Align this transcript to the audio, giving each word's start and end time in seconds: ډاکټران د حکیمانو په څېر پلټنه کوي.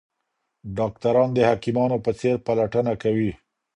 ډاکټران 0.77 1.29
د 1.33 1.39
حکیمانو 1.49 1.97
په 2.05 2.11
څېر 2.19 2.35
پلټنه 2.45 2.93
کوي. 3.03 3.31